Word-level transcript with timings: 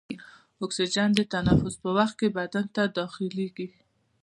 اکسیجن 0.63 1.09
د 1.15 1.19
تنفس 1.33 1.75
په 1.83 1.89
وخت 1.97 2.15
کې 2.19 2.27
بدن 2.37 2.65
ته 2.75 2.83
داخلیږي. 2.97 3.67